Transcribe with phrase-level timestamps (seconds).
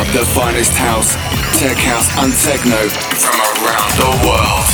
[0.00, 1.12] up the finest house,
[1.60, 2.88] tech house, and techno
[3.20, 4.68] from around the world.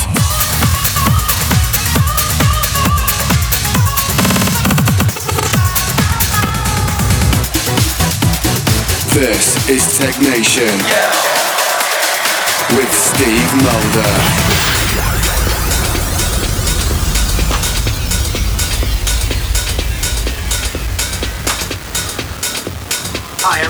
[9.14, 10.70] This is Technation
[12.76, 14.55] with Steve Mulder.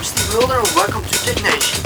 [0.07, 1.83] Steve Mulder and welcome to Technation.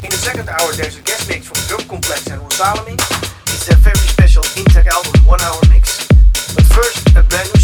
[0.00, 3.04] In the second hour there's a guest mix from Drumcomplex and Roel Salemink.
[3.52, 6.08] It's their very special Intech album one hour mix.
[6.56, 7.59] But first, a brand new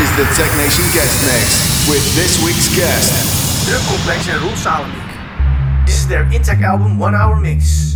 [0.00, 3.12] is the Technation Guest Mix with this week's guest.
[3.68, 5.84] Circle complexion rules Roel Mix.
[5.84, 7.89] This is their Intech album One Hour Mix.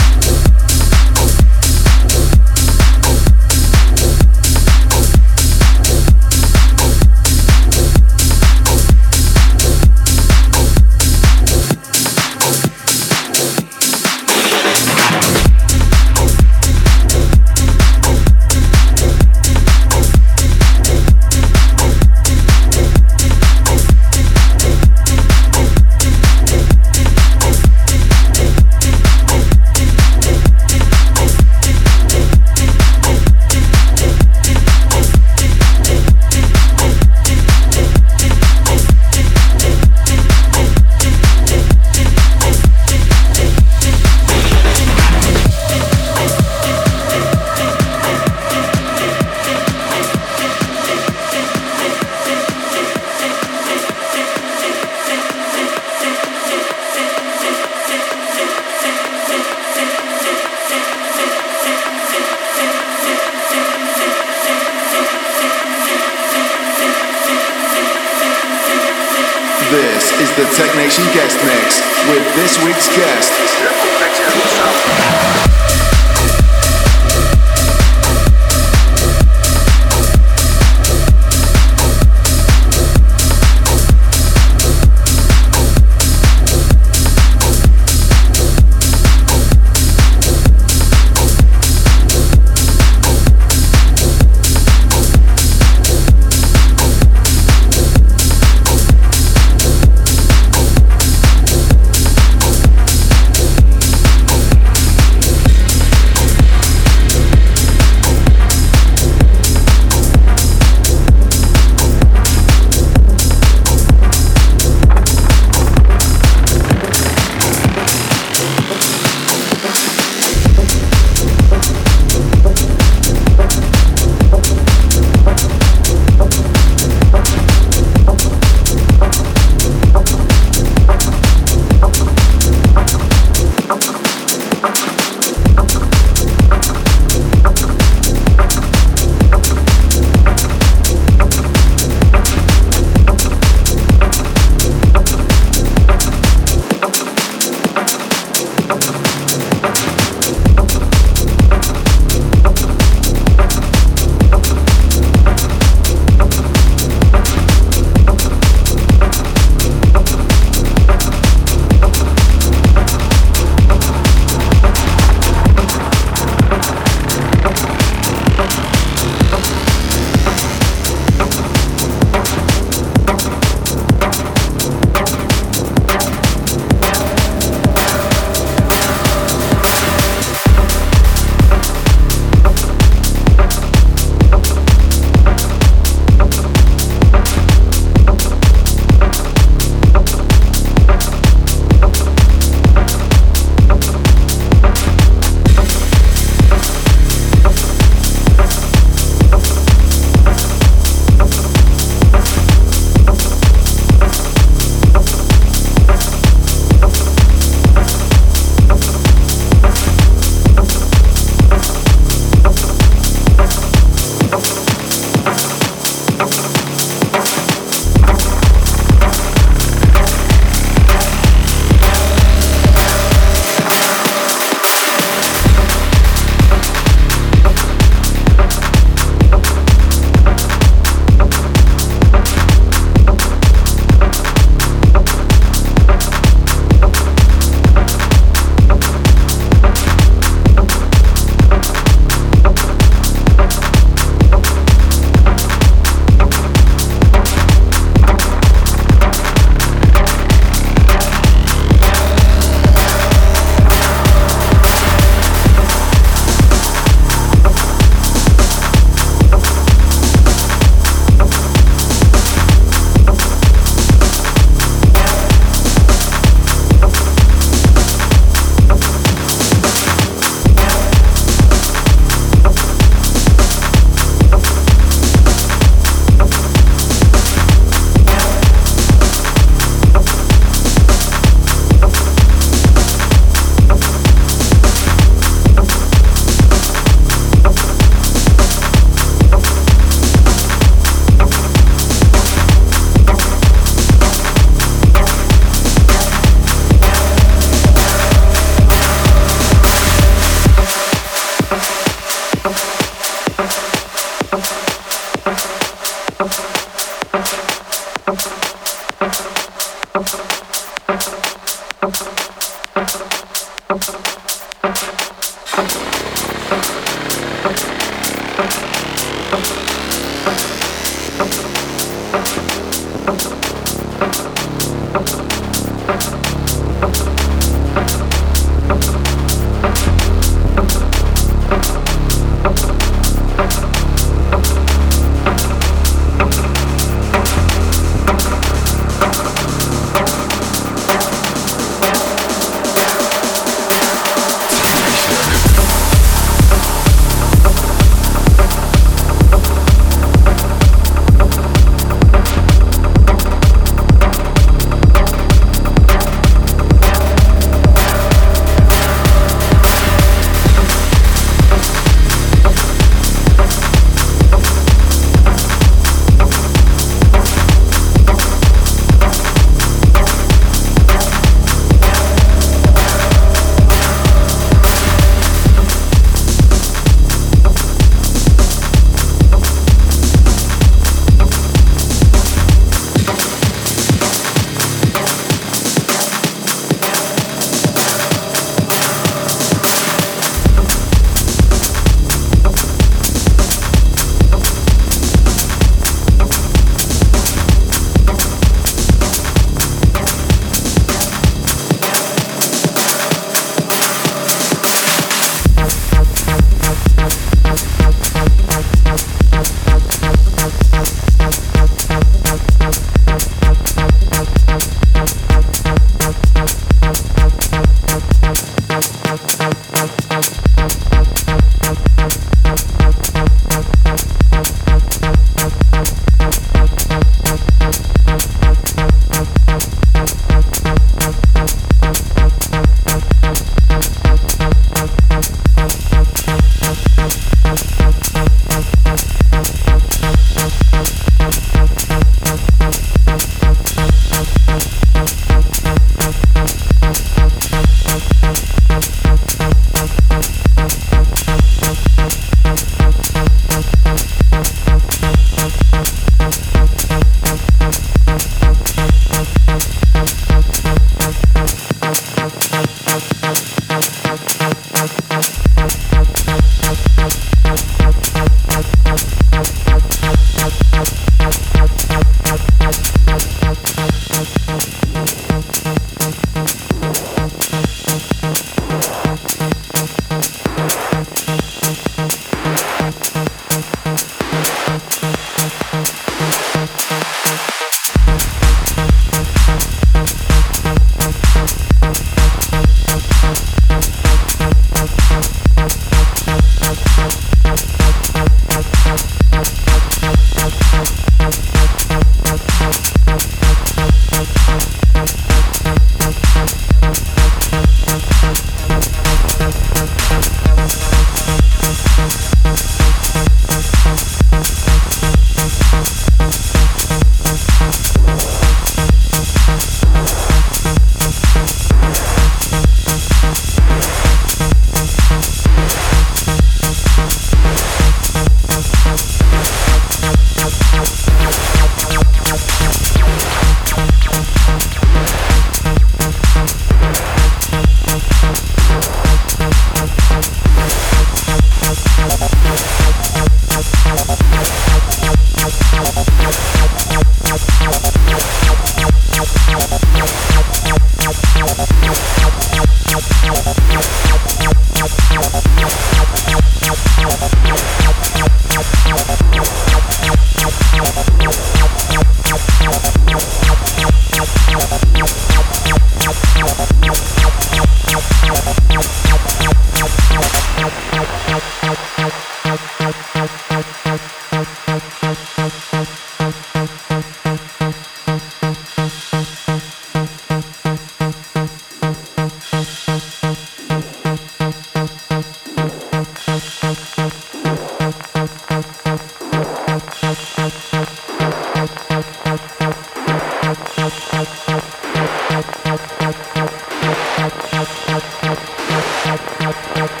[599.51, 600.00] Música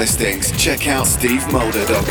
[0.00, 2.09] listings, check out stevemulder.com.